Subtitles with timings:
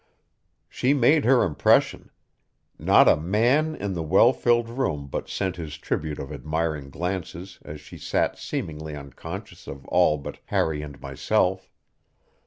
[0.67, 2.09] She made her impression;
[2.79, 7.59] not a man in the well filled room but sent his tribute of admiring glances
[7.63, 11.69] as she sat seemingly unconscious of all but Harry and myself.